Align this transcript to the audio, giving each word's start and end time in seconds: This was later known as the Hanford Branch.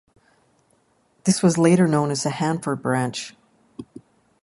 This 1.25 1.43
was 1.43 1.59
later 1.59 1.87
known 1.87 2.09
as 2.09 2.23
the 2.23 2.31
Hanford 2.31 2.81
Branch. 2.81 3.35